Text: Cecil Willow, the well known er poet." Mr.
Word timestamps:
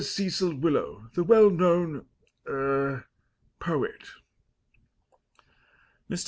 Cecil 0.03 0.55
Willow, 0.55 1.09
the 1.13 1.23
well 1.23 1.51
known 1.51 2.07
er 2.47 3.05
poet." 3.59 4.01
Mr. 6.09 6.19